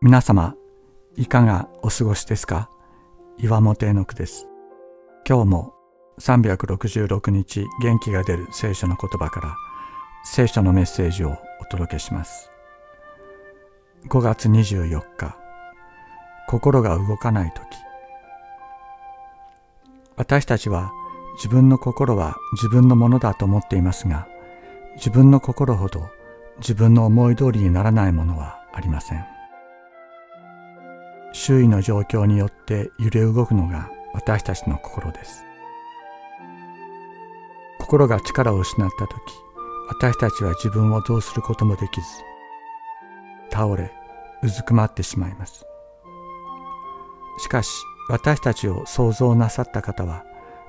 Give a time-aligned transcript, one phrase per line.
[0.00, 0.54] 皆様、
[1.16, 2.70] いかがお過ごしですか？
[3.36, 4.46] 岩本絵の句です。
[5.28, 5.74] 今日も
[6.20, 9.56] 366日元気が出る聖書の言葉から
[10.24, 12.52] 聖書のメッセージをお届けします。
[14.08, 15.36] 5月24日、
[16.46, 17.60] 心が動かない時。
[20.14, 20.92] 私たちは
[21.38, 24.28] 自分の心は自分のものだと思っていますが、
[24.94, 26.08] 自分の心ほど
[26.58, 29.26] 自分の思い通りにならないものはありません。
[31.38, 35.44] 周囲の状況によって揺れ動くのが私たちの心です。
[37.78, 39.14] 心が力を失った時、
[39.88, 42.06] 私たちは自分をどうすることもできず、
[43.52, 43.92] 倒れ、
[44.42, 45.64] うずくまってしまいます。
[47.38, 47.70] しかし、
[48.08, 50.24] 私たちを創造なさった方は、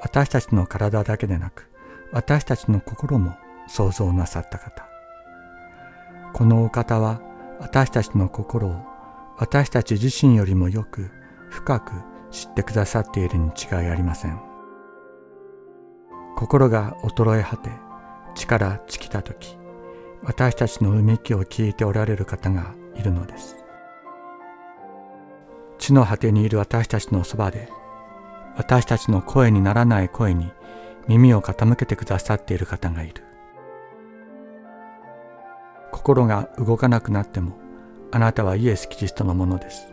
[0.00, 1.70] 私たちの体だけでなく、
[2.10, 3.36] 私たちの心も
[3.68, 4.88] 創造なさった方。
[6.32, 7.20] このお方は、
[7.60, 8.93] 私たちの心を
[9.36, 11.10] 私たち自身よりもよく
[11.50, 11.92] 深く
[12.30, 14.40] 知ってくださっているに違いありません。
[16.36, 17.70] 心が衰え果て
[18.34, 19.56] 力尽きた時
[20.24, 23.56] 私たちのうめきを聞いておられる方がいるのです。
[25.78, 27.68] 地の果てにいる私たちのそばで
[28.56, 30.52] 私たちの声にならない声に
[31.08, 33.22] 耳を傾けてくださっている方がいる。
[35.92, 37.63] 心が動かなくなっても
[38.14, 39.92] あなたはイエス・キリストのものです。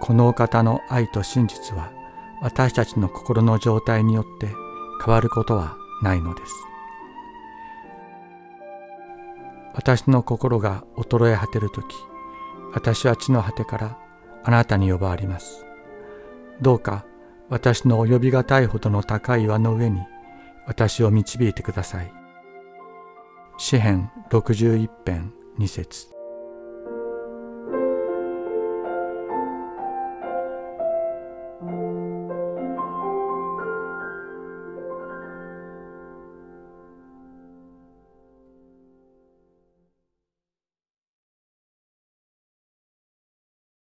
[0.00, 1.92] このお方の愛と真実は
[2.42, 4.48] 私たちの心の状態によって
[5.04, 6.52] 変わることはないのです。
[9.74, 11.94] 私の心が衰え果てるとき、
[12.74, 13.98] 私は地の果てから
[14.42, 15.64] あなたに呼ばわります。
[16.60, 17.06] どうか
[17.48, 20.00] 私の及びがたいほどの高い岩の上に
[20.66, 22.12] 私を導いてください。
[23.56, 26.19] 詩編61編2節